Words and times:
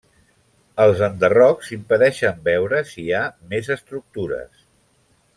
Els 0.85 1.01
enderrocs 1.07 1.67
impedeixen 1.77 2.41
veure 2.47 2.79
si 2.93 3.03
hi 3.05 3.13
ha 3.19 3.23
més 3.51 3.69
estructures. 3.77 4.65